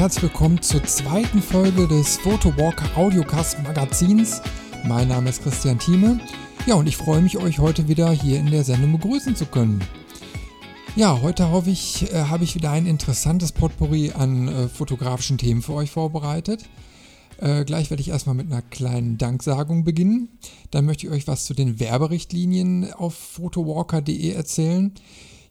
[0.00, 4.40] Herzlich willkommen zur zweiten Folge des Photowalker Audiocast Magazins.
[4.88, 6.18] Mein Name ist Christian Thieme.
[6.64, 9.84] Ja, und ich freue mich, euch heute wieder hier in der Sendung begrüßen zu können.
[10.96, 15.60] Ja, heute hoffe ich, äh, habe ich wieder ein interessantes Potpourri an äh, fotografischen Themen
[15.60, 16.64] für euch vorbereitet.
[17.36, 20.30] Äh, gleich werde ich erstmal mit einer kleinen Danksagung beginnen.
[20.70, 24.94] Dann möchte ich euch was zu den Werberichtlinien auf photowalker.de erzählen.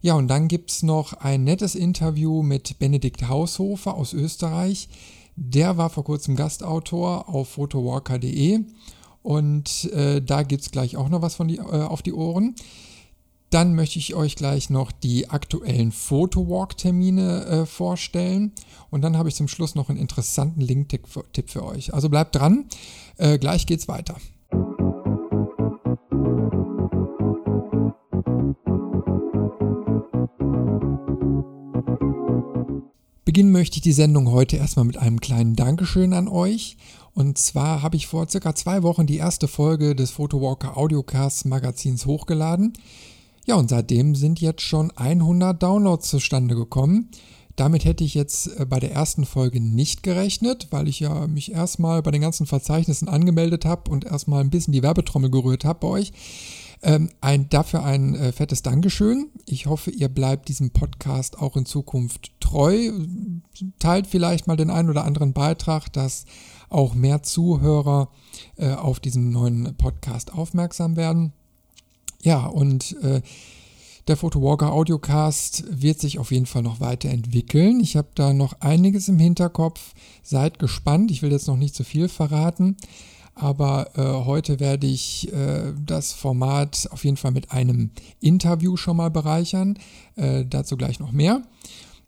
[0.01, 4.87] Ja, und dann gibt es noch ein nettes Interview mit Benedikt Haushofer aus Österreich.
[5.35, 8.61] Der war vor kurzem Gastautor auf photowalker.de
[9.23, 12.55] und äh, da gibt es gleich auch noch was von die, äh, auf die Ohren.
[13.49, 18.53] Dann möchte ich euch gleich noch die aktuellen Photowalk-Termine äh, vorstellen.
[18.91, 21.93] Und dann habe ich zum Schluss noch einen interessanten Link-Tipp für euch.
[21.93, 22.65] Also bleibt dran,
[23.17, 24.15] äh, gleich geht's weiter.
[33.29, 36.77] Beginnen möchte ich die Sendung heute erstmal mit einem kleinen Dankeschön an euch.
[37.13, 42.07] Und zwar habe ich vor circa zwei Wochen die erste Folge des Photowalker Audiocast Magazins
[42.07, 42.73] hochgeladen.
[43.45, 47.11] Ja, und seitdem sind jetzt schon 100 Downloads zustande gekommen.
[47.55, 51.51] Damit hätte ich jetzt äh, bei der ersten Folge nicht gerechnet, weil ich ja mich
[51.51, 55.81] erstmal bei den ganzen Verzeichnissen angemeldet habe und erstmal ein bisschen die Werbetrommel gerührt habe
[55.81, 56.13] bei euch.
[56.81, 59.27] Ähm, ein, dafür ein äh, fettes Dankeschön.
[59.45, 62.91] Ich hoffe, ihr bleibt diesem Podcast auch in Zukunft treu.
[63.79, 66.25] Teilt vielleicht mal den einen oder anderen Beitrag, dass
[66.69, 68.09] auch mehr Zuhörer
[68.55, 71.33] äh, auf diesen neuen Podcast aufmerksam werden.
[72.21, 73.21] Ja, und äh,
[74.07, 77.79] der Photowalker Audiocast wird sich auf jeden Fall noch weiterentwickeln.
[77.79, 79.93] Ich habe da noch einiges im Hinterkopf.
[80.23, 81.11] Seid gespannt.
[81.11, 82.77] Ich will jetzt noch nicht zu viel verraten.
[83.39, 88.97] Aber äh, heute werde ich äh, das Format auf jeden Fall mit einem Interview schon
[88.97, 89.79] mal bereichern.
[90.15, 91.43] Äh, dazu gleich noch mehr.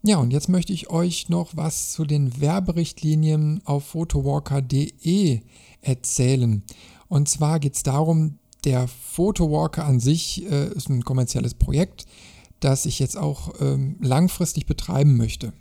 [0.03, 5.39] Ja, und jetzt möchte ich euch noch was zu den Werberichtlinien auf photowalker.de
[5.81, 6.63] erzählen.
[7.07, 12.07] Und zwar geht es darum, der Photowalker an sich äh, ist ein kommerzielles Projekt,
[12.59, 15.53] das ich jetzt auch ähm, langfristig betreiben möchte.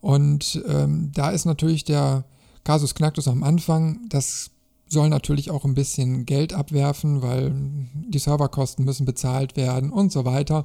[0.00, 2.24] Und ähm, da ist natürlich der
[2.62, 4.50] Casus Knacktus am Anfang, das
[4.88, 7.52] soll natürlich auch ein bisschen Geld abwerfen, weil
[7.94, 10.64] die Serverkosten müssen bezahlt werden und so weiter.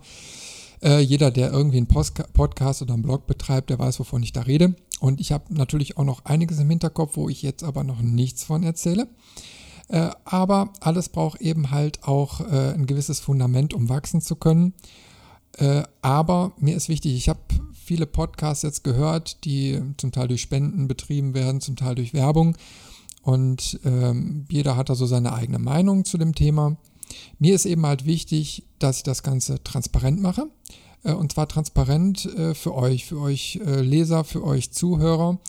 [0.82, 4.34] Äh, jeder, der irgendwie einen Post Podcast oder einen Blog betreibt, der weiß, wovon ich
[4.34, 4.76] da rede.
[5.00, 8.44] Und ich habe natürlich auch noch einiges im Hinterkopf, wo ich jetzt aber noch nichts
[8.44, 9.08] von erzähle.
[9.88, 14.74] Äh, aber alles braucht eben halt auch äh, ein gewisses Fundament, um wachsen zu können.
[15.58, 17.40] Äh, aber mir ist wichtig, ich habe
[17.74, 22.58] viele Podcasts jetzt gehört, die zum Teil durch Spenden betrieben werden, zum Teil durch Werbung.
[23.24, 26.78] Und ähm, jeder hat da so seine eigene Meinung zu dem Thema.
[27.40, 30.48] Mir ist eben halt wichtig, dass ich das Ganze transparent mache.
[31.04, 35.40] Äh, und zwar transparent äh, für euch, für euch äh, Leser, für euch Zuhörer.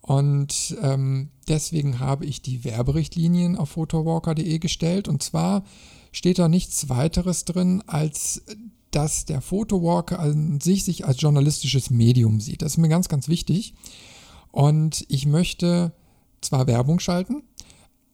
[0.00, 5.08] Und ähm, deswegen habe ich die Werberichtlinien auf photowalker.de gestellt.
[5.08, 5.64] Und zwar
[6.12, 8.42] steht da nichts weiteres drin, als
[8.90, 12.62] dass der Photowalker an sich sich als journalistisches Medium sieht.
[12.62, 13.74] Das ist mir ganz, ganz wichtig.
[14.52, 15.92] Und ich möchte
[16.44, 17.42] zwar Werbung schalten,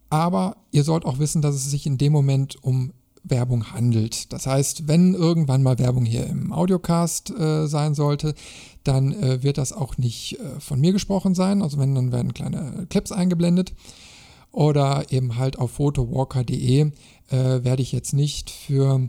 [0.09, 2.93] aber ihr sollt auch wissen, dass es sich in dem Moment um
[3.23, 4.33] Werbung handelt.
[4.33, 8.35] Das heißt, wenn irgendwann mal Werbung hier im Audiocast äh, sein sollte,
[8.85, 11.63] dann äh, wird das auch nicht äh, von mir gesprochen sein.
[11.63, 13.75] Also wenn, dann werden kleine Clips eingeblendet.
[14.53, 16.91] Oder eben halt auf photowalker.de äh,
[17.29, 19.09] werde ich jetzt nicht für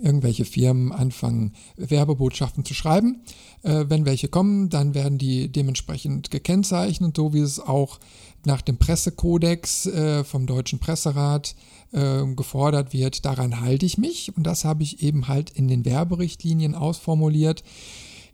[0.00, 3.22] irgendwelche Firmen anfangen, Werbebotschaften zu schreiben.
[3.62, 7.98] Äh, wenn welche kommen, dann werden die dementsprechend gekennzeichnet, so wie es auch
[8.44, 11.54] nach dem Pressekodex äh, vom Deutschen Presserat
[11.92, 13.24] äh, gefordert wird.
[13.24, 17.62] Daran halte ich mich und das habe ich eben halt in den Werberichtlinien ausformuliert.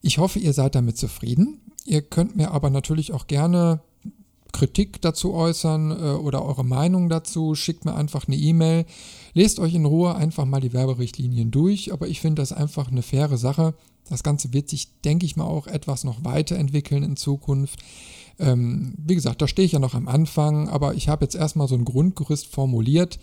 [0.02, 1.60] Ich hoffe, ihr seid damit zufrieden.
[1.84, 3.80] Ihr könnt mir aber natürlich auch gerne
[4.56, 7.54] Kritik dazu äußern äh, oder eure Meinung dazu.
[7.54, 8.86] Schickt mir einfach eine E-Mail.
[9.34, 11.92] Lest euch in Ruhe einfach mal die Werberichtlinien durch.
[11.92, 13.74] Aber ich finde das einfach eine faire Sache.
[14.08, 17.80] Das Ganze wird sich, denke ich mal, auch etwas noch weiterentwickeln in Zukunft.
[18.38, 21.68] Ähm, wie gesagt, da stehe ich ja noch am Anfang, aber ich habe jetzt erstmal
[21.68, 23.18] so ein Grundgerüst formuliert,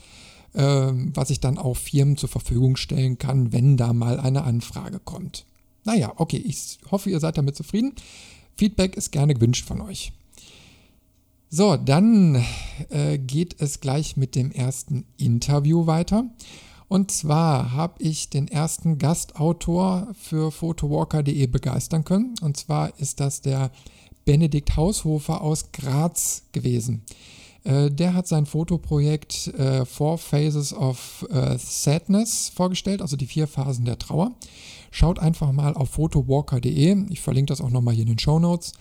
[0.54, 5.00] ähm, was ich dann auch Firmen zur Verfügung stellen kann, wenn da mal eine Anfrage
[5.00, 5.46] kommt.
[5.84, 7.94] Naja, okay, ich hoffe, ihr seid damit zufrieden.
[8.56, 10.14] Feedback ist gerne gewünscht von euch.
[11.56, 12.44] So, dann
[12.90, 16.26] äh, geht es gleich mit dem ersten Interview weiter.
[16.88, 22.34] Und zwar habe ich den ersten Gastautor für photowalker.de begeistern können.
[22.42, 23.70] Und zwar ist das der
[24.26, 27.04] Benedikt Haushofer aus Graz gewesen.
[27.66, 33.46] Äh, der hat sein Fotoprojekt äh, Four Phases of äh, Sadness vorgestellt, also die vier
[33.46, 34.32] Phasen der Trauer.
[34.90, 37.06] Schaut einfach mal auf photowalker.de.
[37.10, 38.74] Ich verlinke das auch nochmal hier in den Show Notes.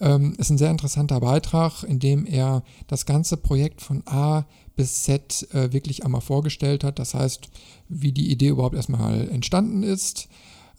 [0.00, 4.44] Ähm, ist ein sehr interessanter Beitrag, in dem er das ganze Projekt von A
[4.76, 6.98] bis Z äh, wirklich einmal vorgestellt hat.
[6.98, 7.48] Das heißt,
[7.88, 10.28] wie die Idee überhaupt erstmal entstanden ist,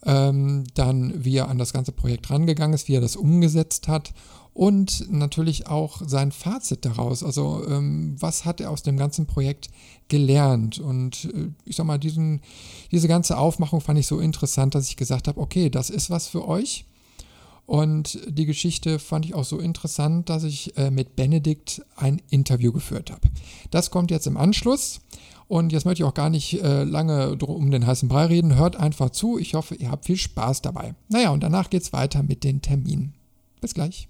[0.04, 4.12] ähm, dann wie er an das ganze Projekt rangegangen ist, wie er das umgesetzt hat
[4.56, 7.22] und natürlich auch sein Fazit daraus.
[7.22, 9.68] Also ähm, was hat er aus dem ganzen Projekt
[10.08, 10.78] gelernt?
[10.78, 12.40] Und äh, ich sag mal, diesen,
[12.90, 16.28] diese ganze Aufmachung fand ich so interessant, dass ich gesagt habe, okay, das ist was
[16.28, 16.86] für euch.
[17.66, 22.72] Und die Geschichte fand ich auch so interessant, dass ich äh, mit Benedikt ein Interview
[22.72, 23.28] geführt habe.
[23.72, 25.00] Das kommt jetzt im Anschluss.
[25.48, 28.56] Und jetzt möchte ich auch gar nicht äh, lange um den heißen Brei reden.
[28.56, 29.38] Hört einfach zu.
[29.38, 30.94] Ich hoffe, ihr habt viel Spaß dabei.
[31.08, 33.14] Naja, und danach geht es weiter mit den Terminen.
[33.60, 34.08] Bis gleich.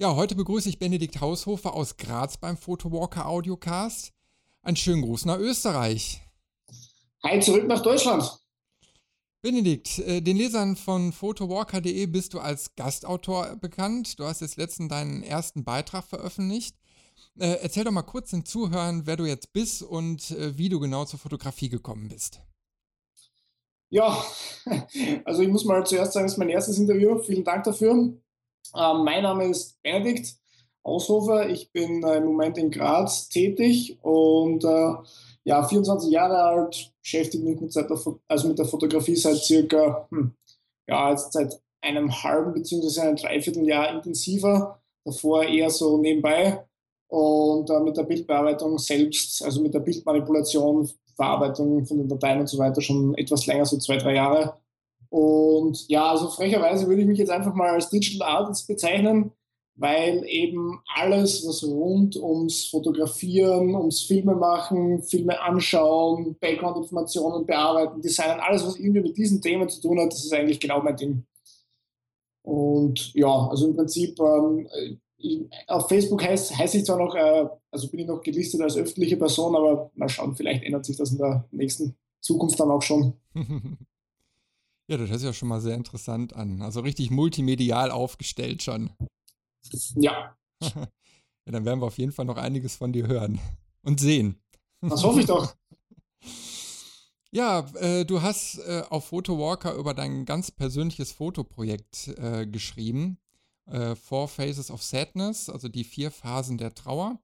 [0.00, 4.12] Ja, heute begrüße ich Benedikt Haushofer aus Graz beim Photowalker Audiocast.
[4.68, 6.20] Einen schönen Gruß nach Österreich.
[7.24, 8.38] Hi, zurück nach Deutschland.
[9.40, 14.20] Benedikt, äh, den Lesern von photowalker.de bist du als Gastautor bekannt.
[14.20, 16.76] Du hast jetzt letztens deinen ersten Beitrag veröffentlicht.
[17.38, 20.80] Äh, erzähl doch mal kurz den Zuhörern, wer du jetzt bist und äh, wie du
[20.80, 22.42] genau zur Fotografie gekommen bist.
[23.88, 24.22] Ja,
[25.24, 27.18] also ich muss mal zuerst sagen, es ist mein erstes Interview.
[27.22, 27.92] Vielen Dank dafür.
[27.92, 28.20] Ähm,
[28.74, 30.36] mein Name ist Benedikt
[30.88, 31.48] Aushofer.
[31.48, 34.94] Ich bin äh, im Moment in Graz tätig und äh,
[35.44, 37.88] ja, 24 Jahre alt, beschäftige mich mit, der,
[38.28, 40.32] also mit der Fotografie seit circa, hm,
[40.88, 43.00] ja, jetzt seit einem halben bzw.
[43.00, 44.80] einem Dreivierteljahr intensiver.
[45.04, 46.66] Davor eher so nebenbei
[47.08, 52.46] und äh, mit der Bildbearbeitung selbst, also mit der Bildmanipulation, Verarbeitung von den Dateien und
[52.48, 54.58] so weiter schon etwas länger, so zwei, drei Jahre.
[55.08, 59.32] Und ja, also frecherweise würde ich mich jetzt einfach mal als Digital Artist bezeichnen,
[59.78, 68.40] weil eben alles, was rund ums Fotografieren, ums Filme machen, Filme anschauen, Background-Informationen bearbeiten, Designen,
[68.40, 71.24] alles, was irgendwie mit diesen Themen zu tun hat, das ist eigentlich genau mein Ding.
[72.42, 74.68] Und ja, also im Prinzip ähm,
[75.68, 79.16] auf Facebook heißt, heißt ich zwar noch, äh, also bin ich noch gelistet als öffentliche
[79.16, 83.14] Person, aber mal schauen, vielleicht ändert sich das in der nächsten Zukunft dann auch schon.
[84.90, 86.62] Ja, das sich ja schon mal sehr interessant an.
[86.62, 88.88] Also richtig multimedial aufgestellt schon.
[89.96, 90.36] Ja.
[90.62, 90.88] ja,
[91.46, 93.38] dann werden wir auf jeden Fall noch einiges von dir hören
[93.82, 94.40] und sehen.
[94.80, 95.54] Das hoffe ich doch.
[97.30, 103.18] Ja, äh, du hast äh, auf Photowalker über dein ganz persönliches Fotoprojekt äh, geschrieben.
[103.66, 107.20] Äh, Four Phases of Sadness, also die vier Phasen der Trauer.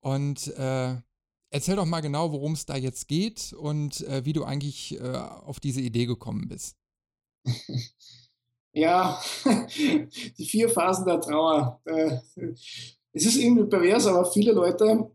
[0.00, 1.00] Und äh,
[1.48, 5.60] erzähl doch mal genau, worum es da jetzt geht und äh, wie du eigentlich auf
[5.60, 6.76] diese Idee gekommen bist.
[8.74, 9.20] Ja,
[10.38, 11.80] die vier Phasen der Trauer.
[11.84, 12.18] Äh,
[13.12, 15.10] es ist irgendwie pervers, aber viele Leute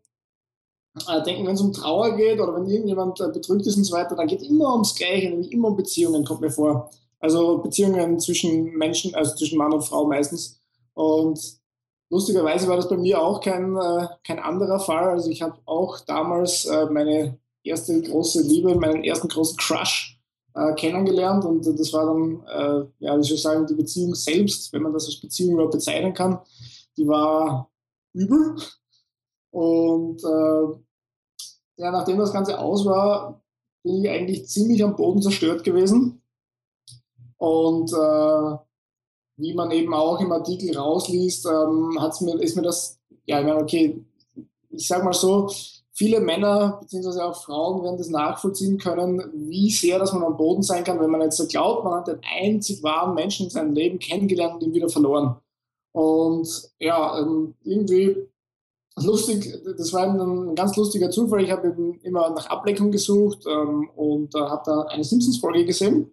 [1.08, 3.96] äh, denken, wenn es um Trauer geht oder wenn irgendjemand äh, betrübt ist und so
[3.96, 6.92] weiter, dann geht immer ums Gleiche, nämlich immer um Beziehungen, kommt mir vor.
[7.20, 10.62] Also Beziehungen zwischen Menschen, also zwischen Mann und Frau meistens.
[10.94, 11.40] Und
[12.12, 13.76] lustigerweise war das bei mir auch kein,
[14.24, 15.10] kein anderer Fall.
[15.10, 20.17] Also ich habe auch damals meine erste große Liebe, meinen ersten großen Crush
[20.58, 24.74] äh, kennengelernt und das war dann, äh, ja, wie soll ich sagen, die Beziehung selbst,
[24.74, 26.40] wenn man das als Beziehung überhaupt bezeichnen kann,
[26.98, 27.70] die war
[28.14, 28.56] übel.
[29.52, 30.80] Und äh,
[31.78, 33.42] ja, nachdem das Ganze aus war,
[33.84, 36.22] bin ich eigentlich ziemlich am Boden zerstört gewesen.
[37.38, 38.58] Und äh,
[39.38, 43.46] wie man eben auch im Artikel rausliest, ähm, hat's mir, ist mir das, ja, ich
[43.46, 44.04] meine, okay,
[44.72, 45.50] ich sag mal so,
[45.98, 47.22] viele Männer bzw.
[47.22, 51.10] auch Frauen werden das nachvollziehen können, wie sehr dass man am Boden sein kann, wenn
[51.10, 54.74] man jetzt glaubt, man hat den einzig wahren Menschen in seinem Leben kennengelernt und ihn
[54.74, 55.38] wieder verloren.
[55.94, 56.48] Und
[56.80, 58.16] ja, ähm, irgendwie
[58.96, 61.44] lustig, das war ein ganz lustiger Zufall.
[61.44, 66.12] Ich habe eben immer nach Ablenkung gesucht ähm, und äh, habe da eine Simpsons-Folge gesehen.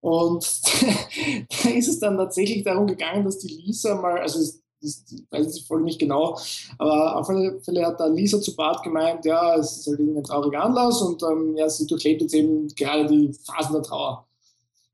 [0.00, 0.44] Und
[1.64, 4.38] da ist es dann tatsächlich darum gegangen, dass die Lisa mal, also
[4.82, 6.38] das, weiß ich voll nicht genau,
[6.78, 10.22] aber auf alle Fälle hat da Lisa zu Bart gemeint, ja, es ist halt ein
[10.24, 14.26] trauriger Anlass und ähm, ja, sie durchlebt jetzt eben gerade die Phasen der Trauer.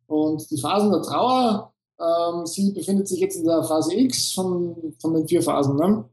[0.07, 4.95] Und die Phasen der Trauer, ähm, sie befindet sich jetzt in der Phase X von,
[5.01, 5.77] von den vier Phasen.
[5.77, 6.05] Ne?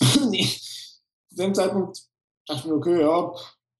[0.00, 2.02] Zu dem Zeitpunkt
[2.46, 3.32] dachte ich mir, okay, ja,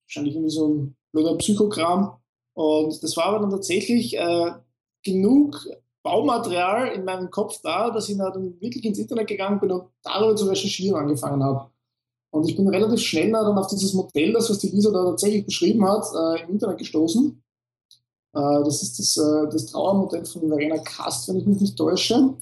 [0.05, 2.17] wahrscheinlich irgendwie so ein blöder Psychogramm.
[2.55, 4.53] Und das war aber dann tatsächlich äh,
[5.03, 5.67] genug
[6.03, 10.35] Baumaterial in meinem Kopf da, dass ich dann wirklich ins Internet gegangen bin und darüber
[10.35, 11.71] zu recherchieren angefangen habe.
[12.31, 15.45] Und ich bin relativ schnell dann auf dieses Modell, das was die Lisa da tatsächlich
[15.45, 17.43] beschrieben hat, äh, im Internet gestoßen.
[18.35, 22.35] Äh, das ist das, äh, das Trauermodell von Verena Kast, wenn ich mich nicht täusche.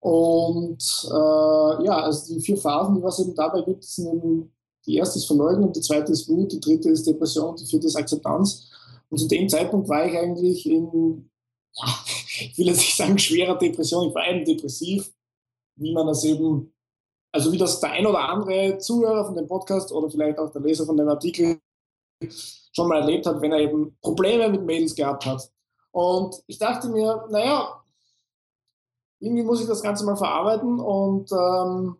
[0.00, 4.52] Und äh, ja, also die vier Phasen, die was eben dabei gibt, sind eben,
[4.86, 7.96] die erste ist Verleugnung, die zweite ist Wut, die dritte ist Depression, die vierte ist
[7.96, 8.70] Akzeptanz.
[9.10, 11.28] Und zu dem Zeitpunkt war ich eigentlich in,
[11.74, 11.86] ja,
[12.40, 15.12] ich will jetzt nicht sagen schwerer Depression, ich war eben depressiv,
[15.76, 16.74] wie man das eben,
[17.32, 20.62] also wie das der ein oder andere Zuhörer von dem Podcast oder vielleicht auch der
[20.62, 21.60] Leser von dem Artikel
[22.72, 25.50] schon mal erlebt hat, wenn er eben Probleme mit Mädels gehabt hat.
[25.92, 27.82] Und ich dachte mir, naja,
[29.20, 31.96] irgendwie muss ich das Ganze mal verarbeiten und ähm,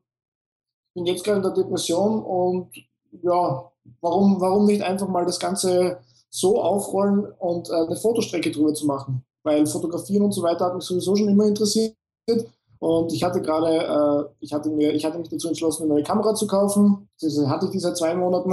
[0.94, 2.76] bin jetzt gerade in der Depression und
[3.22, 8.74] ja, warum, warum nicht einfach mal das Ganze so aufrollen und äh, eine Fotostrecke drüber
[8.74, 9.24] zu machen?
[9.44, 11.94] Weil Fotografieren und so weiter hat mich sowieso schon immer interessiert.
[12.80, 16.02] Und ich hatte gerade, äh, ich hatte mir, ich hatte mich dazu entschlossen, eine neue
[16.02, 17.08] Kamera zu kaufen.
[17.20, 18.52] Das hatte ich die seit zwei Monaten.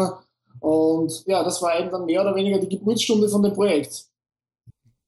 [0.60, 4.06] Und ja, das war eben dann mehr oder weniger die Geburtsstunde von dem Projekt.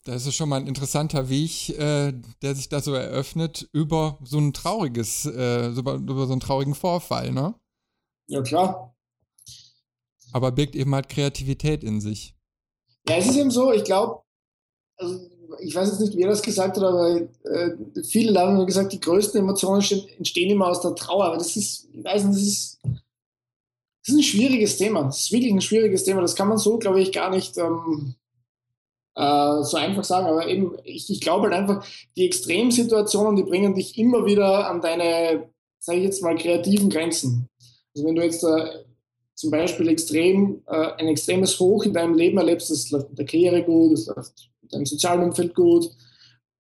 [0.04, 4.38] Das ist schon mal ein interessanter Weg, äh, der sich da so eröffnet über so
[4.38, 7.56] ein trauriges, äh, über, über so einen traurigen Vorfall, ne?
[8.28, 8.96] Ja, klar.
[10.32, 12.36] Aber birgt eben halt Kreativität in sich.
[13.08, 14.22] Ja, es ist eben so, ich glaube,
[14.98, 17.72] also ich weiß jetzt nicht, wer das gesagt hat, aber äh,
[18.04, 19.84] viele haben gesagt, die größten Emotionen
[20.18, 21.26] entstehen immer aus der Trauer.
[21.26, 25.04] Aber das ist, ich weiß nicht, das ist, das ist ein schwieriges Thema.
[25.04, 26.22] Das ist wirklich ein schwieriges Thema.
[26.22, 28.16] Das kann man so, glaube ich, gar nicht ähm,
[29.16, 30.28] äh, so einfach sagen.
[30.28, 31.86] Aber eben, ich, ich glaube halt einfach,
[32.16, 35.50] die Extremsituationen, die bringen dich immer wieder an deine,
[35.80, 37.50] sage ich jetzt mal, kreativen Grenzen.
[37.96, 38.84] Also wenn du jetzt äh,
[39.38, 43.26] zum Beispiel extrem, äh, ein extremes Hoch in deinem Leben erlebst, das läuft mit der
[43.26, 45.90] Karriere gut, das läuft deinem sozialen Umfeld gut,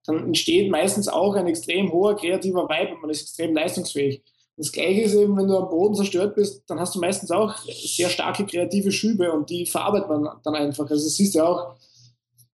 [0.05, 4.23] dann entsteht meistens auch ein extrem hoher kreativer Vibe und man ist extrem leistungsfähig.
[4.55, 7.55] Das Gleiche ist eben, wenn du am Boden zerstört bist, dann hast du meistens auch
[7.57, 10.89] sehr starke kreative Schübe und die verarbeitet man dann einfach.
[10.89, 11.75] Also das siehst du auch,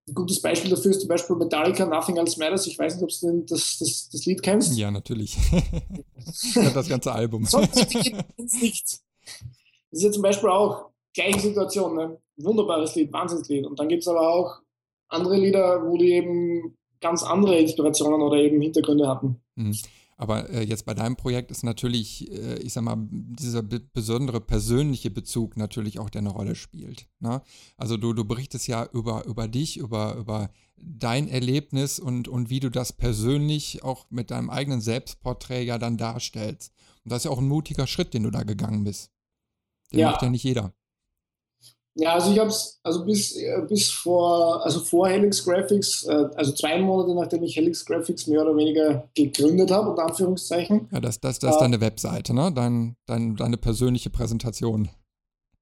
[0.08, 2.68] ein gutes Beispiel dafür ist zum Beispiel Metallica Nothing Else Matters.
[2.68, 4.76] Ich weiß nicht, ob du das, das, das Lied kennst.
[4.78, 5.38] Ja, natürlich.
[6.74, 7.46] das ganze Album.
[7.46, 8.14] Sonst nicht.
[8.42, 9.02] Das
[9.92, 11.96] ist ja zum Beispiel auch gleiche Situation.
[11.96, 12.18] Ne?
[12.36, 13.66] Wunderbares Lied, Wahnsinnslied.
[13.66, 14.60] Und dann gibt es aber auch
[15.14, 19.42] andere Lieder, wo die eben ganz andere Inspirationen oder eben Hintergründe hatten.
[19.56, 19.76] Mhm.
[20.16, 25.10] Aber äh, jetzt bei deinem Projekt ist natürlich, äh, ich sag mal, dieser besondere persönliche
[25.10, 27.08] Bezug natürlich auch, der eine Rolle spielt.
[27.20, 27.42] Ne?
[27.78, 32.60] Also du, du berichtest ja über, über dich, über, über dein Erlebnis und, und wie
[32.60, 36.74] du das persönlich auch mit deinem eigenen Selbstporträt ja dann darstellst.
[37.04, 39.12] Und das ist ja auch ein mutiger Schritt, den du da gegangen bist.
[39.92, 40.12] Den ja.
[40.12, 40.74] macht ja nicht jeder.
[41.96, 46.26] Ja, also ich habe es, also bis, äh, bis vor, also vor Helix Graphics, äh,
[46.36, 50.90] also zwei Monate nachdem ich Helix Graphics mehr oder weniger gegründet habe, unter Anführungszeichen.
[50.92, 52.52] Ja, das, das, das ist deine Webseite, ne?
[52.52, 54.90] Dein, dein, deine persönliche Präsentation.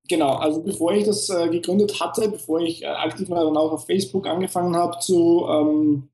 [0.08, 3.72] Genau, also bevor ich das äh, gegründet hatte, bevor ich äh, aktiv mal dann auch
[3.74, 6.10] auf Facebook angefangen habe zu ähm,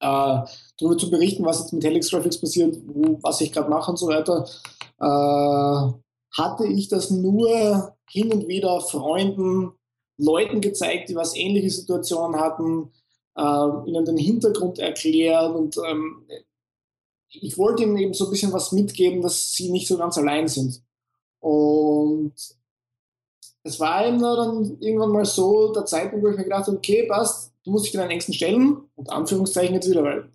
[0.00, 0.40] äh,
[0.78, 3.96] darüber zu berichten, was jetzt mit Helix Graphics passiert, wo, was ich gerade mache und
[3.96, 4.46] so weiter,
[5.00, 5.98] äh,
[6.30, 9.72] hatte ich das nur hin und wieder Freunden,
[10.16, 12.92] Leuten gezeigt, die was ähnliche Situationen hatten,
[13.36, 16.26] äh, ihnen den Hintergrund erklärt und ähm,
[17.30, 20.48] ich wollte ihnen eben so ein bisschen was mitgeben, dass sie nicht so ganz allein
[20.48, 20.82] sind.
[21.40, 22.32] Und
[23.62, 27.06] es war eben dann irgendwann mal so der Zeitpunkt, wo ich mir gedacht habe, okay,
[27.06, 30.32] passt, du musst dich deinen Ängsten stellen, und Anführungszeichen jetzt wieder, weil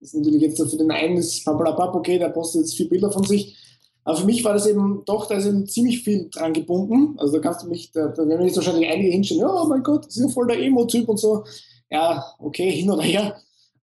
[0.00, 3.24] das ist natürlich jetzt für den einen ist okay, der postet jetzt vier Bilder von
[3.24, 3.56] sich,
[4.04, 7.18] aber für mich war das eben doch, da ist eben ziemlich viel dran gebunden.
[7.18, 10.06] Also da kannst du mich, da, da werden jetzt wahrscheinlich einige hinstellen, oh mein Gott,
[10.06, 11.44] das ist ja voll der Emo-Typ und so.
[11.90, 13.36] Ja, okay, hin oder her.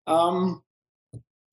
[0.06, 0.60] Ähm,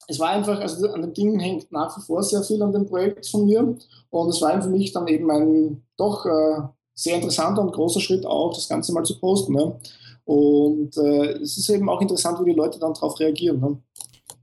[0.08, 2.86] es war einfach, also an dem Ding hängt nach wie vor sehr viel an dem
[2.86, 3.76] Projekt von mir.
[4.10, 6.62] Und es war für mich dann eben ein doch äh,
[6.96, 9.54] sehr interessanter und großer Schritt auch, das Ganze mal zu posten.
[9.54, 9.80] Ne?
[10.26, 13.60] Und äh, es ist eben auch interessant, wie die Leute dann darauf reagieren.
[13.60, 13.78] Ne?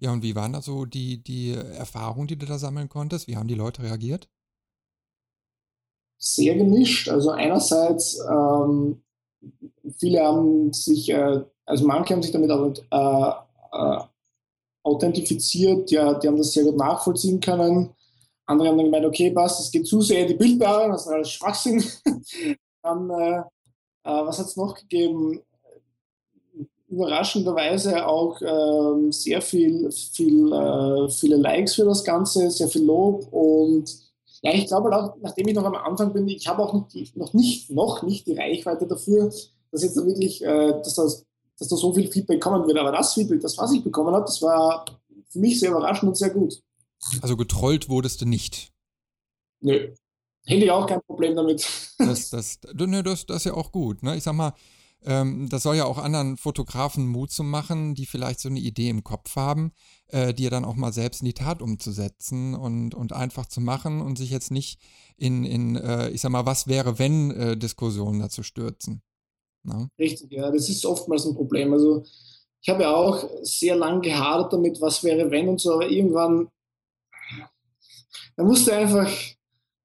[0.00, 3.28] Ja, und wie waren da so die, die Erfahrungen, die du da sammeln konntest?
[3.28, 4.28] Wie haben die Leute reagiert?
[6.18, 7.08] Sehr gemischt.
[7.08, 9.02] Also einerseits, ähm,
[9.98, 13.30] viele haben sich, äh, also manche haben sich damit äh,
[13.72, 14.00] äh,
[14.82, 17.90] authentifiziert, ja, die haben das sehr gut nachvollziehen können.
[18.46, 21.30] Andere haben dann gemeint, okay, passt, es geht zu sehr die Bildbarung, das ist alles
[21.30, 21.84] Schwachsinn.
[22.82, 23.44] dann, äh, äh,
[24.04, 25.40] was hat es noch gegeben?
[26.88, 33.26] Überraschenderweise auch ähm, sehr viel, viel äh, viele Likes für das Ganze, sehr viel Lob
[33.32, 34.06] und
[34.42, 36.88] ja, ich glaube halt auch, nachdem ich noch am Anfang bin, ich habe auch noch,
[36.88, 39.32] die, noch, nicht, noch nicht die Reichweite dafür,
[39.72, 41.24] dass jetzt wirklich, äh, dass, das,
[41.58, 42.78] dass da so viel Feedback kommen wird.
[42.78, 44.84] Aber das Feedback, das was ich bekommen habe, das war
[45.28, 46.62] für mich sehr überraschend und sehr gut.
[47.22, 48.72] Also getrollt wurdest du nicht?
[49.60, 49.92] Nö.
[50.44, 51.66] Hätte ich auch kein Problem damit.
[51.98, 54.02] Das, das, nö, das, das ist ja auch gut.
[54.02, 54.16] Ne?
[54.16, 54.52] Ich sag mal,
[55.04, 58.88] ähm, das soll ja auch anderen Fotografen Mut zu machen, die vielleicht so eine Idee
[58.88, 59.72] im Kopf haben,
[60.08, 63.60] äh, die ja dann auch mal selbst in die Tat umzusetzen und, und einfach zu
[63.60, 64.80] machen und sich jetzt nicht
[65.16, 69.02] in, in äh, ich sag mal, was wäre, wenn äh, Diskussionen dazu stürzen.
[69.62, 69.78] Na?
[69.78, 69.90] Ne?
[69.98, 71.72] Richtig, ja, das ist oftmals ein Problem.
[71.72, 72.04] Also
[72.60, 76.48] ich habe ja auch sehr lang gehadert damit, was wäre, wenn und so, aber irgendwann,
[78.36, 79.08] da musst du einfach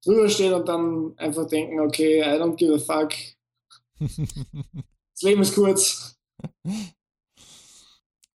[0.04, 3.12] drüber stehen und dann einfach denken, okay, I don't give a fuck.
[5.22, 6.16] Leben ist kurz.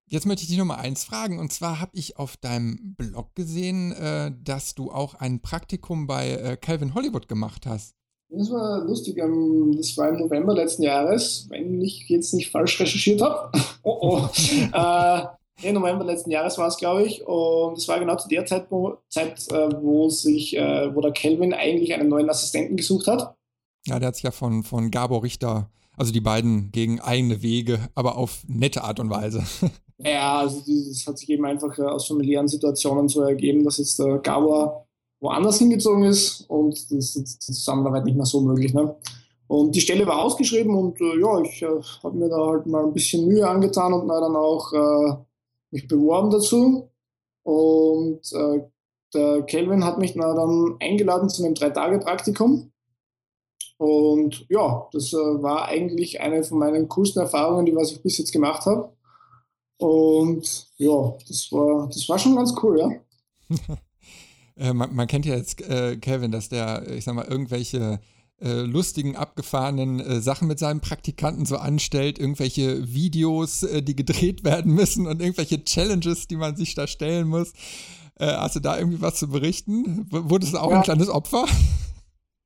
[0.10, 1.38] Jetzt möchte ich dich Nummer eins fragen.
[1.38, 6.32] Und zwar habe ich auf deinem Blog gesehen, äh, dass du auch ein Praktikum bei
[6.32, 7.94] äh, Calvin Hollywood gemacht hast.
[8.30, 9.18] Das war lustig.
[9.18, 13.52] Ähm, das war im November letzten Jahres, wenn ich jetzt nicht falsch recherchiert habe.
[13.84, 14.30] oh oh.
[14.74, 17.26] äh, im November letzten Jahres war es, glaube ich.
[17.26, 21.14] Und es war genau zu der Zeit, wo, Zeit, äh, wo sich, äh, wo der
[21.14, 23.36] Calvin eigentlich einen neuen Assistenten gesucht hat.
[23.88, 27.90] Ja, der hat sich ja von, von Gabor Richter, also die beiden gegen eigene Wege,
[27.96, 29.44] aber auf nette Art und Weise.
[30.00, 33.98] Ja, also das hat sich eben einfach äh, aus familiären Situationen so ergeben, dass jetzt
[33.98, 34.86] der Gabor
[35.20, 38.76] woanders hingezogen ist und das ist die Zusammenarbeit nicht mehr so möglich.
[38.76, 38.96] Ne?
[39.48, 42.86] Und die Stelle war ausgeschrieben und äh, ja, ich äh, habe mir da halt mal
[42.86, 45.16] ein bisschen Mühe angetan und dann auch äh,
[45.72, 46.90] mich beworben dazu.
[47.44, 48.62] Und äh,
[49.14, 52.72] der Kelvin hat mich dann eingeladen zu einem Drei-Tage-Praktikum.
[53.78, 58.18] Und ja, das äh, war eigentlich eine von meinen coolsten Erfahrungen, die was ich bis
[58.18, 58.92] jetzt gemacht habe.
[59.78, 63.56] Und ja, das war, das war schon ganz cool, ja.
[64.58, 68.00] äh, man, man, kennt ja jetzt äh, Kevin, dass der, ich sag mal, irgendwelche
[68.42, 74.74] äh, lustigen, abgefahrenen äh, Sachen mit seinen Praktikanten so anstellt, irgendwelche Videos, die gedreht werden
[74.74, 77.54] müssen und irgendwelche Challenges, die man sich da stellen muss.
[78.20, 80.08] Hast du da irgendwie was zu berichten?
[80.10, 80.78] Wurde es auch ja.
[80.78, 81.46] ein kleines Opfer?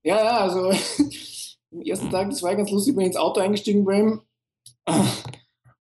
[0.03, 0.71] Ja, ja, also
[1.71, 4.19] am ersten Tag, das war ganz lustig, bin ich ins Auto eingestiegen bei.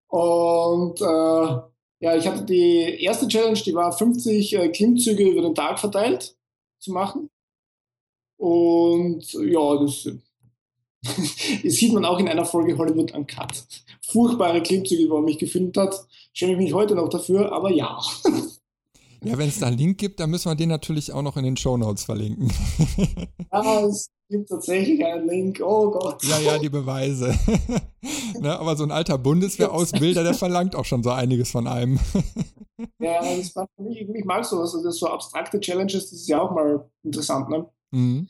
[0.08, 5.54] Und äh, ja, ich hatte die erste Challenge, die war 50 äh, Klimmzüge über den
[5.54, 6.36] Tag verteilt
[6.78, 7.30] zu machen.
[8.36, 10.04] Und ja, das,
[11.02, 13.64] das sieht man auch in einer Folge Hollywood Uncut.
[14.02, 15.94] Furchtbare Klimmzüge, wo er mich gefilmt hat.
[16.32, 18.00] Schäme ich mich heute noch dafür, aber ja.
[19.22, 21.44] Ja, wenn es da einen Link gibt, dann müssen wir den natürlich auch noch in
[21.44, 22.50] den Show Notes verlinken.
[23.52, 25.60] Ja, es gibt tatsächlich einen Link.
[25.62, 26.24] Oh Gott.
[26.24, 27.38] Ja, ja, die Beweise.
[28.40, 31.98] ne, aber so ein alter Bundeswehrausbilder, der verlangt auch schon so einiges von einem.
[32.98, 34.74] ja, das war mich, ich mag sowas.
[34.74, 37.68] Also so abstrakte Challenges, das ist ja auch mal interessant, ne?
[37.90, 38.28] Mhm.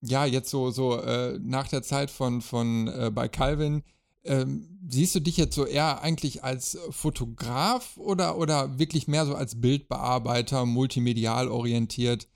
[0.00, 3.82] Ja, jetzt so, so äh, nach der Zeit von, von äh, bei Calvin,
[4.24, 9.34] ähm, siehst du dich jetzt so eher eigentlich als Fotograf oder, oder wirklich mehr so
[9.34, 12.28] als Bildbearbeiter, multimedial orientiert?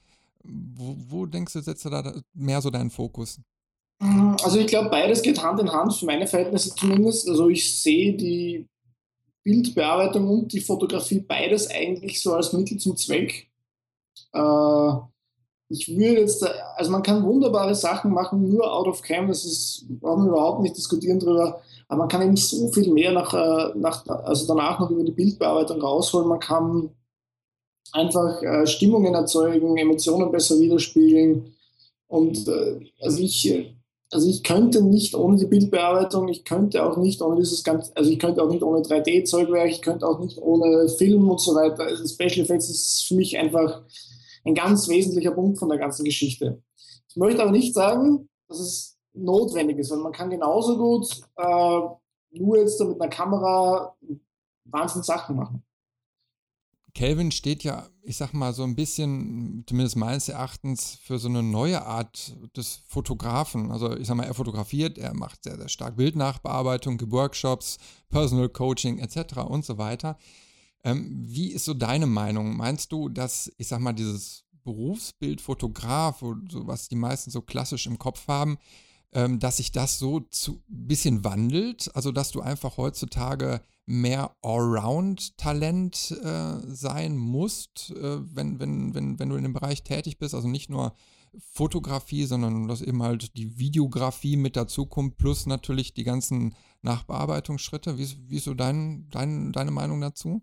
[0.45, 3.41] Wo, wo denkst du, setzt du da mehr so deinen Fokus?
[4.01, 7.29] Also ich glaube, beides geht Hand in Hand, für meine Verhältnisse zumindest.
[7.29, 8.67] Also ich sehe die
[9.43, 13.49] Bildbearbeitung und die Fotografie beides eigentlich so als Mittel zum Zweck.
[14.33, 14.93] Äh,
[15.71, 16.45] ich würde jetzt,
[16.77, 20.63] also man kann wunderbare Sachen machen, nur out of cam, das ist, brauchen wir überhaupt
[20.63, 24.79] nicht diskutieren drüber, aber man kann eben so viel mehr nach, äh, nach, also danach
[24.79, 26.29] noch über die Bildbearbeitung rausholen.
[26.29, 26.91] Man kann
[27.93, 31.55] einfach äh, Stimmungen erzeugen, Emotionen besser widerspiegeln.
[32.07, 33.75] Und äh, also ich,
[34.13, 38.11] also ich könnte nicht ohne die Bildbearbeitung, ich könnte auch nicht ohne dieses ganze, also
[38.11, 41.85] ich könnte auch nicht ohne 3D-Zeugwerk, ich könnte auch nicht ohne Film und so weiter.
[41.85, 43.83] Also Special Effects ist für mich einfach
[44.45, 46.63] ein ganz wesentlicher Punkt von der ganzen Geschichte.
[47.09, 51.81] Ich möchte aber nicht sagen, dass es notwendig ist, weil man kann genauso gut äh,
[52.39, 53.97] nur jetzt mit einer Kamera
[54.65, 55.63] Wahnsinn Sachen machen.
[56.95, 61.45] Kelvin steht ja, ich sag mal, so ein bisschen, zumindest meines Erachtens, für so eine
[61.45, 63.71] neue Art des Fotografen.
[63.71, 67.79] Also ich sag mal, er fotografiert, er macht sehr, sehr stark Bildnachbearbeitung, Workshops,
[68.09, 69.39] Personal Coaching etc.
[69.47, 70.19] und so weiter.
[70.83, 72.57] Ähm, wie ist so deine Meinung?
[72.57, 77.99] Meinst du, dass, ich sag mal, dieses Berufsbild Fotograf, was die meisten so klassisch im
[77.99, 78.59] Kopf haben,
[79.13, 81.91] dass sich das so ein bisschen wandelt?
[81.95, 89.29] Also, dass du einfach heutzutage mehr Allround-Talent äh, sein musst, äh, wenn, wenn, wenn, wenn
[89.31, 90.35] du in dem Bereich tätig bist.
[90.35, 90.95] Also nicht nur
[91.53, 97.97] Fotografie, sondern dass eben halt die Videografie mit dazukommt, plus natürlich die ganzen Nachbearbeitungsschritte.
[97.97, 100.43] Wie, wie ist so dein, dein, deine Meinung dazu?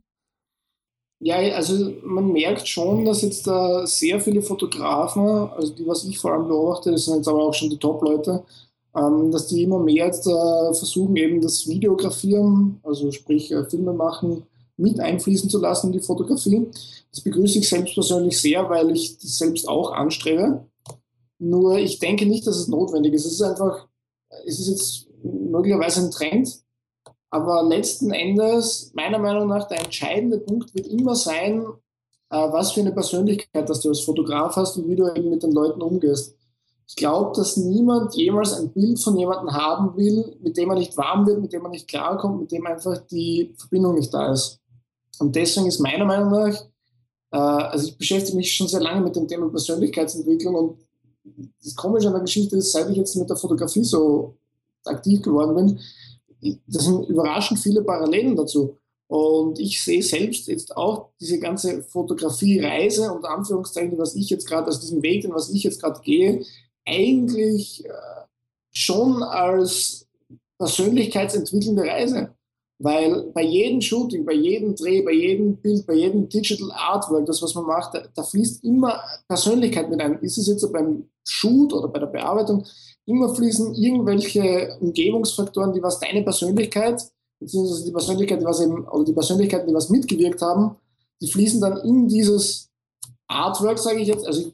[1.19, 6.19] Ja, also man merkt schon, dass jetzt da sehr viele Fotografen, also die, was ich
[6.19, 8.43] vor allem beobachte, das sind jetzt aber auch schon die Top-Leute,
[8.95, 13.93] ähm, dass die immer mehr jetzt äh, versuchen, eben das Videografieren, also sprich äh, Filme
[13.93, 14.43] machen,
[14.77, 16.67] mit einfließen zu lassen in die Fotografie.
[17.11, 20.65] Das begrüße ich selbst persönlich sehr, weil ich das selbst auch anstrebe.
[21.39, 23.25] Nur ich denke nicht, dass es notwendig ist.
[23.25, 23.87] Es ist einfach,
[24.45, 26.64] es ist jetzt möglicherweise ein Trend,
[27.29, 31.65] Aber letzten Endes, meiner Meinung nach, der entscheidende Punkt wird immer sein,
[32.29, 35.43] äh, was für eine Persönlichkeit dass du als Fotograf hast und wie du eben mit
[35.43, 36.35] den Leuten umgehst.
[36.87, 40.95] Ich glaube, dass niemand jemals ein Bild von jemandem haben will, mit dem er nicht
[40.97, 44.59] warm wird, mit dem er nicht klarkommt, mit dem einfach die Verbindung nicht da ist.
[45.19, 46.61] Und deswegen ist meiner Meinung nach,
[47.31, 50.77] äh, also ich beschäftige mich schon sehr lange mit dem Thema Persönlichkeitsentwicklung und
[51.63, 54.35] das Komische an der Geschichte ist, seit ich jetzt mit der Fotografie so
[54.85, 55.79] aktiv geworden bin,
[56.67, 58.77] das sind überraschend viele Parallelen dazu.
[59.07, 64.67] Und ich sehe selbst jetzt auch diese ganze Fotografie-Reise und Anführungszeichen, was ich jetzt gerade,
[64.67, 66.43] also diesen Weg, den was ich jetzt gerade gehe,
[66.85, 67.89] eigentlich äh,
[68.71, 70.07] schon als
[70.57, 72.35] persönlichkeitsentwickelnde Reise.
[72.79, 77.41] Weil bei jedem Shooting, bei jedem Dreh, bei jedem Bild, bei jedem Digital Artwork, das,
[77.41, 80.19] was man macht, da, da fließt immer Persönlichkeit mit ein.
[80.19, 82.65] Ist es jetzt beim Shoot oder bei der Bearbeitung,
[83.05, 87.01] immer fließen irgendwelche Umgebungsfaktoren, die was deine Persönlichkeit,
[87.39, 90.75] beziehungsweise die Persönlichkeit, die was eben, oder die Persönlichkeiten, die was mitgewirkt haben,
[91.21, 92.69] die fließen dann in dieses
[93.27, 94.53] Artwork, sage ich jetzt, also ich,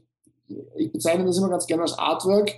[0.75, 2.51] ich bezeichne das immer ganz gerne als Artwork,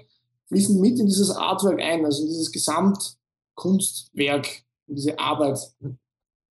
[0.47, 5.59] fließen mit in dieses Artwork ein, also in dieses Gesamtkunstwerk diese Arbeit.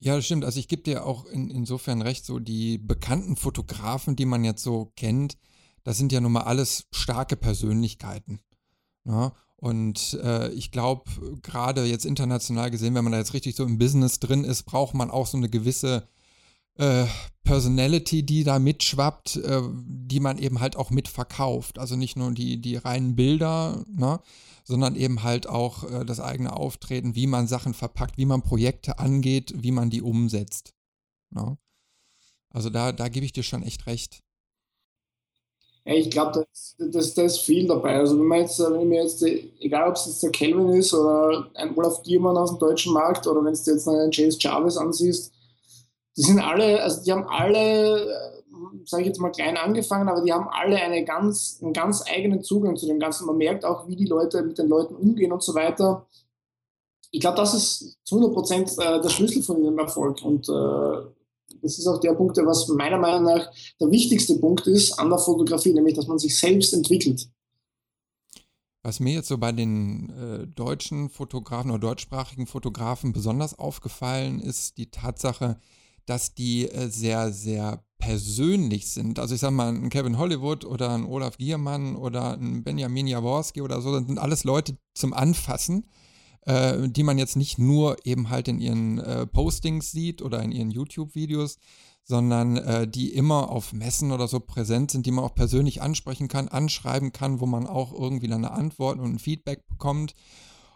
[0.01, 0.44] Ja, das stimmt.
[0.44, 4.64] Also ich gebe dir auch in, insofern recht, so die bekannten Fotografen, die man jetzt
[4.64, 5.37] so kennt,
[5.85, 8.40] das sind ja nun mal alles starke Persönlichkeiten.
[9.05, 9.33] Ne?
[9.57, 11.05] Und äh, ich glaube,
[11.42, 14.95] gerade jetzt international gesehen, wenn man da jetzt richtig so im Business drin ist, braucht
[14.95, 16.09] man auch so eine gewisse
[16.77, 17.07] äh,
[17.45, 21.79] Personality, die da mitschwappt, äh, die man eben halt auch mitverkauft.
[21.79, 24.21] Also nicht nur die, die reinen Bilder, ne?
[24.64, 28.99] sondern eben halt auch äh, das eigene Auftreten, wie man Sachen verpackt, wie man Projekte
[28.99, 30.75] angeht, wie man die umsetzt.
[31.31, 31.59] Ne?
[32.51, 34.23] Also da, da gebe ich dir schon echt recht.
[35.85, 36.45] Ich glaube, da
[36.79, 37.97] das, das ist viel dabei.
[37.97, 41.49] Also wenn man jetzt, wenn mir jetzt, egal ob es jetzt der Kelvin ist oder
[41.55, 45.33] ein Olaf Giermann aus dem deutschen Markt oder wenn du jetzt einen Chase Jarvis ansiehst,
[46.16, 48.33] die sind alle, also die haben alle
[48.85, 52.42] sage ich jetzt mal klein angefangen, aber die haben alle eine ganz, einen ganz eigenen
[52.42, 53.27] Zugang zu dem Ganzen.
[53.27, 56.07] Man merkt auch, wie die Leute mit den Leuten umgehen und so weiter.
[57.11, 60.23] Ich glaube, das ist zu 100 Prozent äh, der Schlüssel von ihrem Erfolg.
[60.23, 61.21] Und äh,
[61.61, 65.11] das ist auch der Punkt, der was meiner Meinung nach der wichtigste Punkt ist an
[65.11, 67.29] der Fotografie, nämlich, dass man sich selbst entwickelt.
[68.85, 74.77] Was mir jetzt so bei den äh, deutschen Fotografen oder deutschsprachigen Fotografen besonders aufgefallen ist,
[74.77, 75.59] die Tatsache,
[76.07, 79.21] dass die äh, sehr, sehr persönlich sind.
[79.21, 83.62] Also ich sag mal, ein Kevin Hollywood oder ein Olaf Giermann oder ein Benjamin Jaworski
[83.62, 85.87] oder so, das sind alles Leute zum Anfassen,
[86.46, 90.52] äh, die man jetzt nicht nur eben halt in ihren äh, Postings sieht oder in
[90.52, 91.59] ihren YouTube-Videos,
[92.05, 96.28] sondern äh, die immer auf Messen oder so präsent sind, die man auch persönlich ansprechen
[96.28, 100.14] kann, anschreiben kann, wo man auch irgendwie dann eine Antwort und ein Feedback bekommt.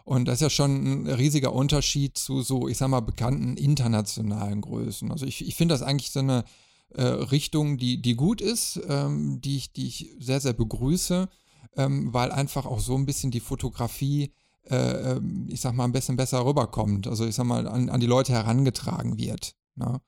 [0.05, 4.61] Und das ist ja schon ein riesiger Unterschied zu so, ich sag mal, bekannten internationalen
[4.61, 5.11] Größen.
[5.11, 6.45] Also ich, ich finde das eigentlich so eine
[6.93, 11.27] äh, Richtung, die, die gut ist, ähm, die, ich, die ich sehr, sehr begrüße,
[11.75, 14.31] ähm, weil einfach auch so ein bisschen die Fotografie,
[14.69, 17.07] äh, ähm, ich sag mal, ein bisschen besser rüberkommt.
[17.07, 19.53] Also ich sag mal, an, an die Leute herangetragen wird.
[19.75, 19.99] Ne?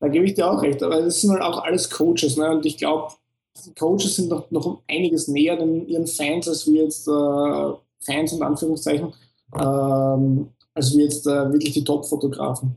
[0.00, 2.36] Da gebe ich dir auch recht, aber das sind halt auch alles Coaches.
[2.36, 2.50] Ne?
[2.50, 3.12] Und ich glaube,
[3.78, 8.32] Coaches sind noch, noch um einiges näher den, ihren Fans, als wir jetzt äh, Fans
[8.32, 9.12] in Anführungszeichen,
[9.58, 12.76] ähm, als wir jetzt äh, wirklich die Top-Fotografen.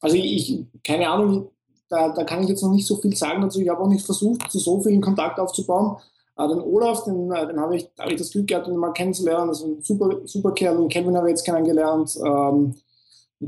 [0.00, 1.50] Also ich, ich, keine Ahnung,
[1.88, 3.60] da, da kann ich jetzt noch nicht so viel sagen dazu.
[3.60, 5.96] Ich habe auch nicht versucht, zu so vielen Kontakt aufzubauen.
[6.40, 8.92] Äh, den Olaf, den, äh, den habe ich, hab ich das Glück gehabt, ihn mal
[8.92, 9.48] kennenzulernen.
[9.48, 10.78] Das ist ein super, super Kerl.
[10.78, 12.18] Und Kevin habe ich jetzt kennengelernt.
[12.24, 12.74] Ähm,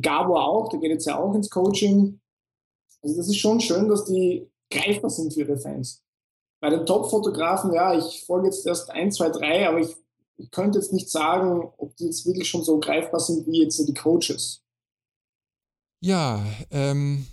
[0.01, 2.21] Gabor auch, der geht jetzt ja auch ins Coaching.
[3.03, 6.03] Also das ist schon schön, dass die greifbar sind für ihre Fans.
[6.61, 9.95] Bei den Top-Fotografen, ja, ich folge jetzt erst ein, zwei, drei, aber ich,
[10.37, 13.79] ich könnte jetzt nicht sagen, ob die jetzt wirklich schon so greifbar sind wie jetzt
[13.87, 14.63] die Coaches.
[16.01, 17.27] Ja, ähm,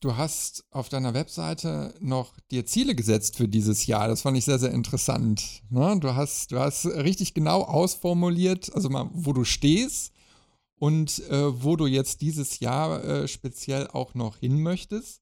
[0.00, 4.06] Du hast auf deiner Webseite noch dir Ziele gesetzt für dieses Jahr.
[4.06, 5.62] Das fand ich sehr, sehr interessant.
[5.70, 5.98] Ne?
[5.98, 10.12] Du, hast, du hast richtig genau ausformuliert, also mal, wo du stehst
[10.78, 15.20] und äh, wo du jetzt dieses Jahr äh, speziell auch noch hin möchtest.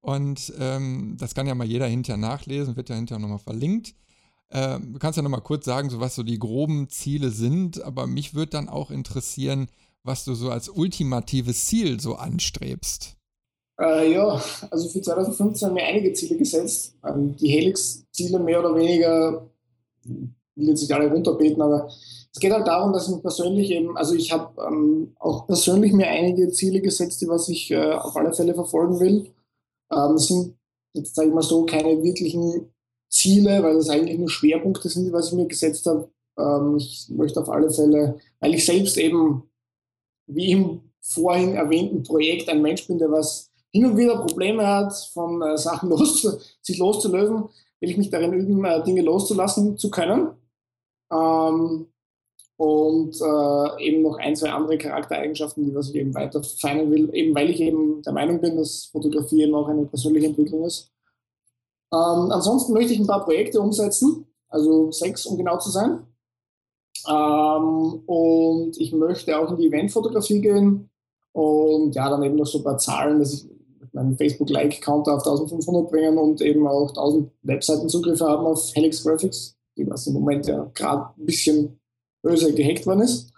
[0.00, 3.94] Und ähm, das kann ja mal jeder hinterher nachlesen, wird ja hinterher nochmal verlinkt.
[4.50, 8.08] Ähm, du kannst ja nochmal kurz sagen, so was so die groben Ziele sind, aber
[8.08, 9.68] mich würde dann auch interessieren,
[10.02, 13.17] was du so als ultimatives Ziel so anstrebst.
[13.80, 16.96] Äh, ja, also für 2015 haben wir einige Ziele gesetzt.
[17.04, 19.48] Ähm, die Helix-Ziele mehr oder weniger,
[20.04, 24.14] will jetzt nicht alle runterbeten, aber es geht halt darum, dass ich persönlich eben, also
[24.14, 28.32] ich habe ähm, auch persönlich mir einige Ziele gesetzt, die was ich äh, auf alle
[28.32, 29.30] Fälle verfolgen will.
[29.92, 30.56] Ähm, sind
[30.94, 32.72] jetzt sage ich mal so keine wirklichen
[33.10, 36.10] Ziele, weil das eigentlich nur Schwerpunkte sind, die was ich mir gesetzt habe.
[36.38, 39.44] Ähm, ich möchte auf alle Fälle, weil ich selbst eben
[40.26, 44.94] wie im vorhin erwähnten Projekt ein Mensch bin, der was hin und wieder Probleme hat,
[45.12, 47.48] von äh, Sachen loszu sich loszulösen,
[47.80, 50.30] will ich mich darin üben, äh, Dinge loszulassen zu können.
[51.12, 51.86] Ähm,
[52.56, 57.32] und äh, eben noch ein, zwei andere Charaktereigenschaften, die ich eben weiter verfeinern will, eben
[57.34, 60.90] weil ich eben der Meinung bin, dass Fotografie eben auch eine persönliche Entwicklung ist.
[61.92, 66.04] Ähm, ansonsten möchte ich ein paar Projekte umsetzen, also sechs, um genau zu sein.
[67.08, 70.90] Ähm, und ich möchte auch in die Eventfotografie gehen
[71.32, 73.57] und ja, dann eben noch so ein paar Zahlen, dass ich
[73.98, 79.88] meinen Facebook-Like-Counter auf 1500 bringen und eben auch 1000 Webseitenzugriffe haben auf Helix Graphics, die
[79.88, 81.80] was im Moment ja gerade ein bisschen
[82.22, 83.32] böse gehackt worden ist.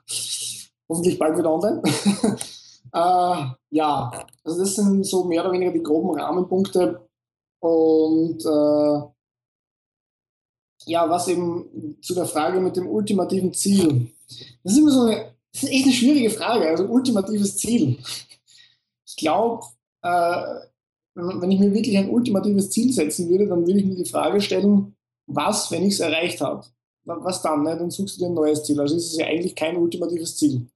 [0.89, 1.83] Hoffentlich bald wieder online.
[2.93, 7.01] äh, ja, also das sind so mehr oder weniger die groben Rahmenpunkte.
[7.61, 9.03] Und äh,
[10.87, 14.13] ja, was eben zu der Frage mit dem ultimativen Ziel.
[14.63, 17.99] Das ist immer so eine, das ist echt eine schwierige Frage, also ultimatives Ziel.
[19.07, 19.67] Ich glaube,
[20.03, 24.41] wenn ich mir wirklich ein ultimatives Ziel setzen würde, dann würde ich mir die Frage
[24.41, 26.67] stellen, was, wenn ich es erreicht habe?
[27.05, 27.63] Was dann?
[27.63, 27.77] Ne?
[27.77, 28.81] Dann suchst du dir ein neues Ziel.
[28.81, 30.67] Also ist es ja eigentlich kein ultimatives Ziel.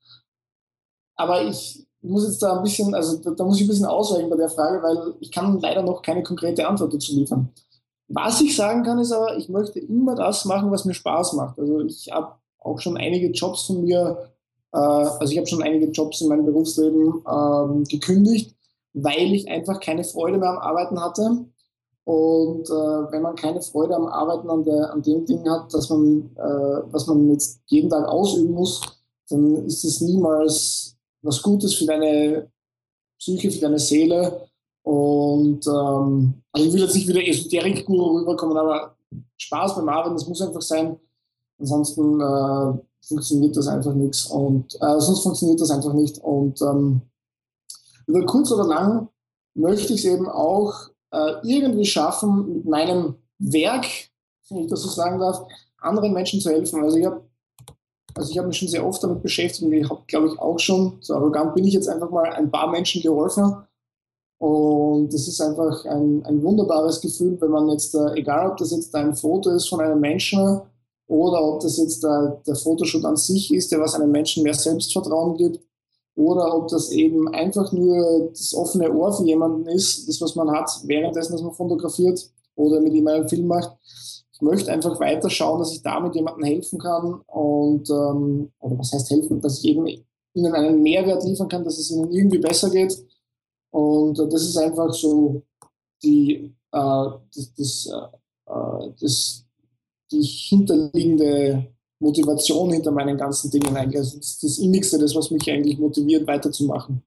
[1.17, 4.31] Aber ich muss jetzt da ein bisschen, also da, da muss ich ein bisschen ausweichen
[4.31, 7.51] bei der Frage, weil ich kann leider noch keine konkrete Antwort dazu liefern.
[8.09, 11.59] Was ich sagen kann, ist aber, ich möchte immer das machen, was mir Spaß macht.
[11.59, 14.31] Also ich habe auch schon einige Jobs von mir,
[14.73, 18.54] äh, also ich habe schon einige Jobs in meinem Berufsleben ähm, gekündigt,
[18.95, 21.45] weil ich einfach keine Freude mehr am Arbeiten hatte.
[22.05, 25.91] Und äh, wenn man keine Freude am Arbeiten an, der, an dem Ding hat, dass
[25.91, 28.81] man, äh, was man jetzt jeden Tag ausüben muss,
[29.29, 32.51] dann ist es niemals was Gutes für deine
[33.19, 34.47] Psyche, für deine Seele.
[34.83, 38.97] Und ähm, also ich will jetzt nicht wieder Esoterik-Guru rüberkommen, aber
[39.39, 40.97] Spaß beim Arbeiten, das muss einfach sein.
[41.59, 46.19] Ansonsten äh, funktioniert das einfach nichts und äh, sonst funktioniert das einfach nicht.
[46.19, 47.01] Und ähm,
[48.07, 49.09] über kurz oder lang
[49.55, 53.87] möchte ich es eben auch äh, irgendwie schaffen, mit meinem Werk,
[54.49, 55.47] wenn ich das so sagen darf,
[55.79, 56.83] anderen Menschen zu helfen.
[56.83, 57.23] Also ich habe
[58.14, 60.99] also ich mich schon sehr oft damit beschäftigt und ich habe, glaube ich, auch schon,
[61.01, 63.57] so arrogant bin ich jetzt einfach mal, ein paar Menschen geholfen.
[64.38, 68.71] Und das ist einfach ein, ein wunderbares Gefühl, wenn man jetzt, äh, egal ob das
[68.71, 70.61] jetzt ein Foto ist von einem Menschen
[71.09, 74.55] oder ob das jetzt der, der Fotoshoot an sich ist, der was einem Menschen mehr
[74.55, 75.61] Selbstvertrauen gibt,
[76.16, 80.50] oder ob das eben einfach nur das offene Ohr für jemanden ist, das, was man
[80.50, 83.77] hat, währenddessen, dass man fotografiert oder mit ihm einen Film macht.
[84.33, 88.92] Ich möchte einfach weiter schauen, dass ich damit jemandem helfen kann und, ähm, oder was
[88.92, 89.87] heißt helfen, dass ich eben
[90.35, 92.96] ihnen einen Mehrwert liefern kann, dass es ihnen irgendwie besser geht.
[93.70, 95.42] Und äh, das ist einfach so
[96.03, 97.90] die, äh, das, das,
[98.46, 99.44] äh, das,
[100.11, 101.74] die hinterliegende
[102.05, 103.99] Motivation hinter meinen ganzen Dingen eigentlich.
[103.99, 107.03] Also das, das Innigste, das, was mich eigentlich motiviert, weiterzumachen.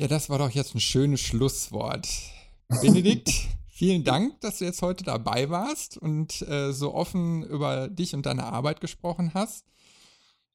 [0.00, 2.06] Ja, das war doch jetzt ein schönes Schlusswort.
[2.82, 3.30] Benedikt,
[3.68, 8.26] vielen Dank, dass du jetzt heute dabei warst und äh, so offen über dich und
[8.26, 9.64] deine Arbeit gesprochen hast.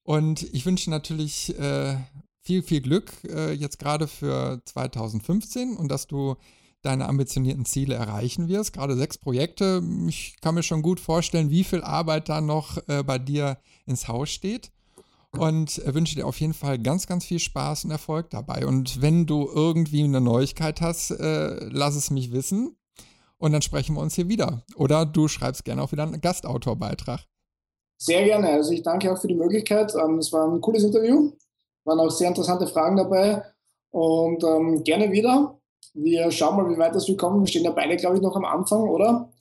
[0.04, 1.98] Und ich wünsche natürlich äh,
[2.42, 6.36] viel, viel Glück äh, jetzt gerade für 2015 und dass du
[6.84, 8.74] deine ambitionierten Ziele erreichen wirst.
[8.74, 9.82] Gerade sechs Projekte.
[10.08, 14.08] Ich kann mir schon gut vorstellen, wie viel Arbeit da noch äh, bei dir ins
[14.08, 14.72] Haus steht.
[15.32, 18.68] Und äh, wünsche dir auf jeden Fall ganz, ganz viel Spaß und Erfolg dabei.
[18.68, 22.78] Und wenn du irgendwie eine Neuigkeit hast, äh, lass es mich wissen.
[23.38, 24.64] Und dann sprechen wir uns hier wieder.
[24.76, 27.26] Oder du schreibst gerne auch wieder einen Gastautorbeitrag.
[27.98, 28.50] Sehr gerne.
[28.50, 29.94] Also ich danke auch für die Möglichkeit.
[29.96, 31.32] Ähm, es war ein cooles Interview.
[31.86, 33.44] Waren auch sehr interessante Fragen dabei.
[33.92, 35.58] Und ähm, gerne wieder.
[35.94, 37.42] Wir schauen mal, wie weit das wir kommen.
[37.42, 39.32] Wir stehen ja beide, glaube ich, noch am Anfang, oder?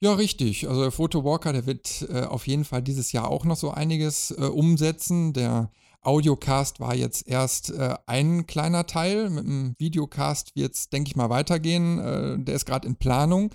[0.00, 0.68] Ja, richtig.
[0.68, 4.32] Also der Photowalker, der wird äh, auf jeden Fall dieses Jahr auch noch so einiges
[4.32, 5.32] äh, umsetzen.
[5.32, 5.70] Der
[6.02, 9.30] Audiocast war jetzt erst äh, ein kleiner Teil.
[9.30, 11.98] Mit dem Videocast wird es, denke ich mal, weitergehen.
[11.98, 13.50] Äh, der ist gerade in Planung.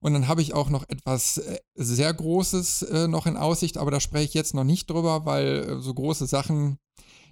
[0.00, 3.90] Und dann habe ich auch noch etwas äh, sehr Großes äh, noch in Aussicht, aber
[3.90, 6.78] da spreche ich jetzt noch nicht drüber, weil so große Sachen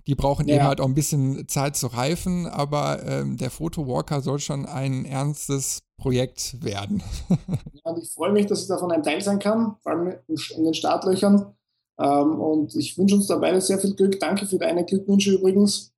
[0.08, 0.56] die brauchen ja.
[0.56, 5.04] eben halt auch ein bisschen Zeit zu reifen, aber ähm, der Photowalker soll schon ein
[5.04, 7.02] ernstes Projekt werden.
[7.28, 10.64] ja, und ich freue mich, dass ich davon ein Teil sein kann, vor allem in
[10.64, 11.54] den Startlöchern.
[12.00, 14.18] Ähm, und ich wünsche uns dabei sehr viel Glück.
[14.18, 15.92] Danke für deine Glückwünsche übrigens.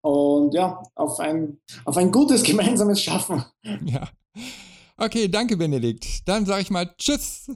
[0.00, 3.44] Und ja, auf ein, auf ein gutes gemeinsames Schaffen.
[3.84, 4.08] Ja.
[4.96, 6.28] Okay, danke, Benedikt.
[6.28, 7.52] Dann sage ich mal Tschüss.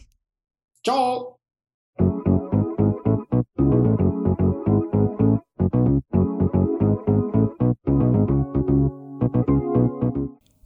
[0.84, 1.41] Ciao.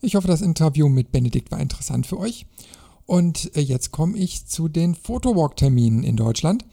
[0.06, 2.46] Ich hoffe, das Interview mit Benedikt war interessant für euch.
[3.06, 6.64] Und äh, jetzt komme ich zu den Photowalk-Terminen in Deutschland.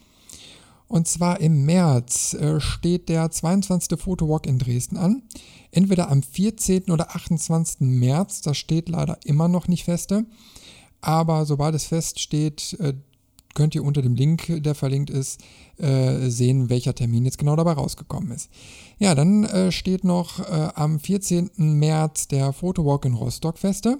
[0.87, 3.99] Und zwar im März äh, steht der 22.
[3.99, 5.23] Fotowalk in Dresden an.
[5.71, 6.91] Entweder am 14.
[6.91, 7.77] oder 28.
[7.79, 10.27] März, das steht leider immer noch nicht feste.
[11.01, 12.93] Aber sobald es feststeht, äh,
[13.53, 15.41] könnt ihr unter dem Link, der verlinkt ist,
[15.77, 18.49] äh, sehen, welcher Termin jetzt genau dabei rausgekommen ist.
[18.97, 21.51] Ja, dann äh, steht noch äh, am 14.
[21.57, 23.99] März der Fotowalk in Rostock feste.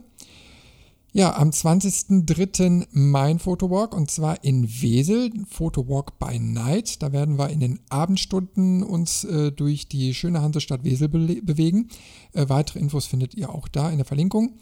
[1.16, 2.88] Ja, am 20.03.
[2.92, 7.04] mein Fotowalk und zwar in Wesel, Fotowalk by Night.
[7.04, 11.89] Da werden wir in den Abendstunden uns äh, durch die schöne Hansestadt Wesel be bewegen.
[12.32, 14.58] Äh, weitere Infos findet ihr auch da in der Verlinkung.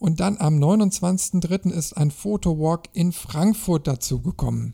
[0.00, 1.70] Und dann am 29.03.
[1.70, 4.72] ist ein Fotowalk in Frankfurt dazugekommen.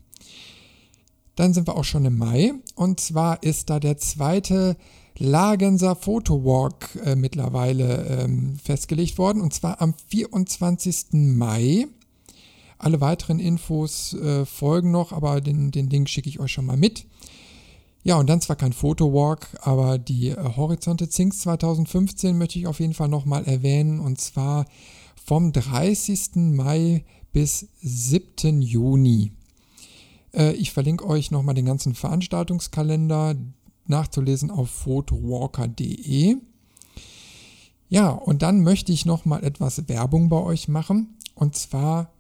[1.35, 4.77] Dann sind wir auch schon im Mai und zwar ist da der zweite
[5.19, 11.07] Lagenser Photowalk äh, mittlerweile ähm, festgelegt worden und zwar am 24.
[11.13, 11.89] Mai.
[12.79, 16.77] Alle weiteren Infos äh, folgen noch, aber den, den Link schicke ich euch schon mal
[16.77, 17.05] mit.
[18.05, 22.79] Ja, und dann zwar kein Photowalk, aber die äh, Horizonte Zinks 2015 möchte ich auf
[22.79, 24.67] jeden Fall nochmal erwähnen und zwar
[25.27, 26.37] vom 30.
[26.55, 28.63] Mai bis 7.
[28.63, 29.33] Juni.
[30.33, 33.35] Äh, ich verlinke euch nochmal den ganzen Veranstaltungskalender
[33.87, 36.37] nachzulesen auf photowalker.de.
[37.89, 42.13] Ja, und dann möchte ich noch mal etwas Werbung bei euch machen und zwar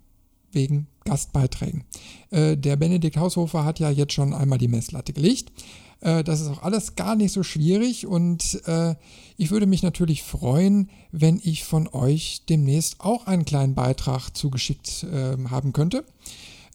[0.51, 1.85] wegen Gastbeiträgen.
[2.31, 5.53] Äh, der Benedikt Haushofer hat ja jetzt schon einmal die Messlatte gelegt.
[6.01, 8.95] Äh, das ist auch alles gar nicht so schwierig und äh,
[9.37, 15.07] ich würde mich natürlich freuen, wenn ich von euch demnächst auch einen kleinen Beitrag zugeschickt
[15.11, 16.05] ähm, haben könnte.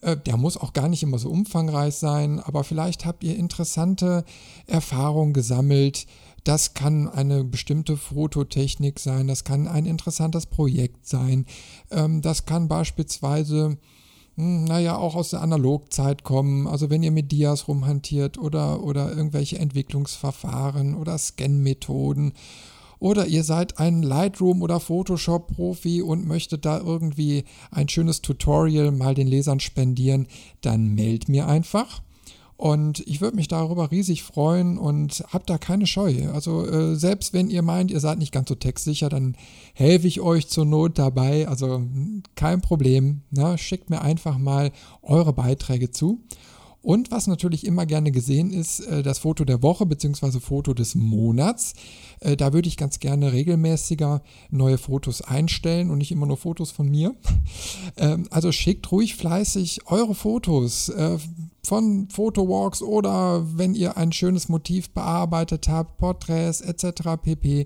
[0.02, 4.26] Äh, der muss auch gar nicht immer so umfangreich sein, aber vielleicht habt ihr interessante
[4.68, 6.08] Erfahrungen gesammelt.
[6.44, 11.46] Das kann eine bestimmte Fototechnik sein, das kann ein interessantes Projekt sein,
[11.92, 13.78] ähm, das kann beispielsweise
[14.41, 16.67] naja, auch aus der Analogzeit kommen.
[16.67, 22.34] Also wenn ihr mit Dias rumhantiert oder, oder irgendwelche Entwicklungsverfahren oder Scan-Methoden
[22.99, 29.13] oder ihr seid ein Lightroom oder Photoshop-Profi und möchtet da irgendwie ein schönes Tutorial mal
[29.13, 30.27] den Lesern spendieren,
[30.62, 32.01] dann meldet mir einfach.
[32.62, 36.30] Und ich würde mich darüber riesig freuen und habt da keine Scheu.
[36.32, 39.36] Also äh, selbst wenn ihr meint, ihr seid nicht ganz so textsicher, dann
[39.74, 41.47] helfe ich euch zur Not dabei.
[41.47, 41.82] Also
[42.36, 43.21] kein Problem.
[43.32, 43.58] Ne?
[43.58, 44.71] Schickt mir einfach mal
[45.02, 46.19] eure Beiträge zu.
[46.82, 50.39] Und was natürlich immer gerne gesehen ist, äh, das Foto der Woche bzw.
[50.39, 51.74] Foto des Monats.
[52.20, 56.72] Äh, da würde ich ganz gerne regelmäßiger neue Fotos einstellen und nicht immer nur Fotos
[56.72, 57.15] von mir.
[57.98, 61.17] Ähm, also schickt ruhig fleißig eure Fotos äh,
[61.63, 67.17] von Fotowalks oder wenn ihr ein schönes Motiv bearbeitet habt, Porträts etc.
[67.22, 67.65] pp.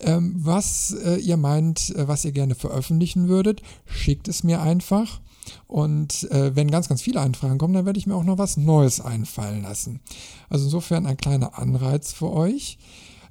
[0.00, 5.20] Ähm, was ihr meint, was ihr gerne veröffentlichen würdet, schickt es mir einfach.
[5.66, 8.56] Und äh, wenn ganz, ganz viele Anfragen kommen, dann werde ich mir auch noch was
[8.56, 10.00] Neues einfallen lassen.
[10.48, 12.78] Also insofern ein kleiner Anreiz für euch.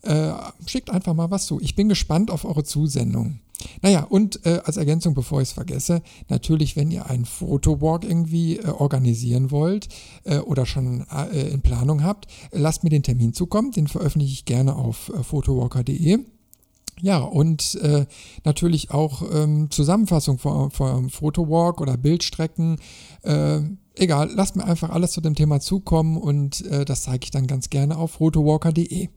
[0.03, 0.31] Äh,
[0.65, 1.59] schickt einfach mal was zu.
[1.59, 3.39] Ich bin gespannt auf eure Zusendung.
[3.81, 8.57] Naja, und äh, als Ergänzung, bevor ich es vergesse, natürlich, wenn ihr einen Fotowalk irgendwie
[8.57, 9.89] äh, organisieren wollt
[10.23, 13.71] äh, oder schon äh, in Planung habt, lasst mir den Termin zukommen.
[13.71, 16.19] Den veröffentliche ich gerne auf äh, photowalker.de.
[17.01, 18.05] Ja, und äh,
[18.43, 22.79] natürlich auch ähm, Zusammenfassung vom, vom Fotowalk oder Bildstrecken.
[23.21, 23.59] Äh,
[23.95, 27.47] egal, lasst mir einfach alles zu dem Thema zukommen und äh, das zeige ich dann
[27.47, 29.09] ganz gerne auf photowalker.de.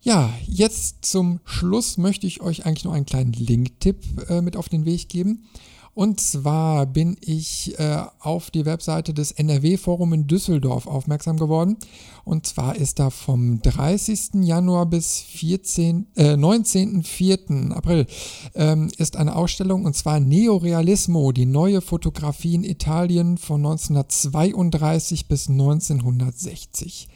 [0.00, 4.68] Ja, jetzt zum Schluss möchte ich euch eigentlich noch einen kleinen Link-Tipp äh, mit auf
[4.68, 5.48] den Weg geben.
[5.96, 11.78] Und zwar bin ich äh, auf die Webseite des NRW-Forum in Düsseldorf aufmerksam geworden.
[12.22, 14.42] Und zwar ist da vom 30.
[14.42, 17.72] Januar bis 14, äh, 19.04.
[17.72, 18.06] April
[18.54, 25.48] ähm, ist eine Ausstellung und zwar Neorealismo, die neue Fotografie in Italien von 1932 bis
[25.48, 27.08] 1960.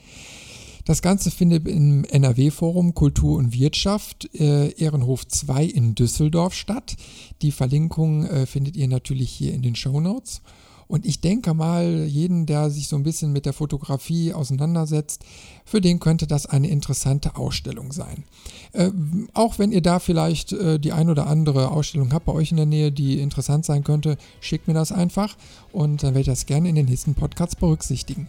[0.90, 6.96] Das Ganze findet im NRW-Forum Kultur und Wirtschaft äh, Ehrenhof 2 in Düsseldorf statt.
[7.42, 10.42] Die Verlinkung äh, findet ihr natürlich hier in den Show Notes.
[10.88, 15.24] Und ich denke mal, jeden, der sich so ein bisschen mit der Fotografie auseinandersetzt,
[15.64, 18.24] für den könnte das eine interessante Ausstellung sein.
[18.72, 18.90] Äh,
[19.32, 22.56] auch wenn ihr da vielleicht äh, die ein oder andere Ausstellung habt bei euch in
[22.56, 25.36] der Nähe, die interessant sein könnte, schickt mir das einfach
[25.70, 28.26] und dann werde ich das gerne in den nächsten Podcasts berücksichtigen.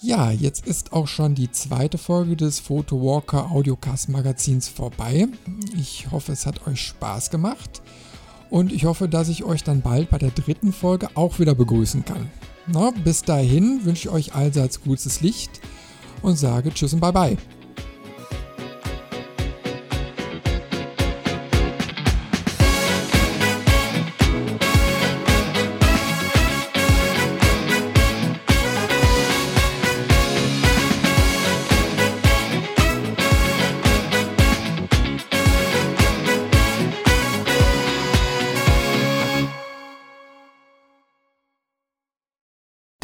[0.00, 5.26] Ja, jetzt ist auch schon die zweite Folge des Photowalker Audiocast Magazins vorbei.
[5.76, 7.82] Ich hoffe, es hat euch Spaß gemacht
[8.48, 12.04] und ich hoffe, dass ich euch dann bald bei der dritten Folge auch wieder begrüßen
[12.04, 12.30] kann.
[12.68, 15.60] Na, bis dahin wünsche ich euch allseits gutes Licht
[16.22, 17.36] und sage Tschüss und Bye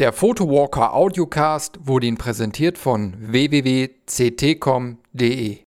[0.05, 3.97] Der Photowalker Audiocast wurde Ihnen präsentiert von www.ct.com.de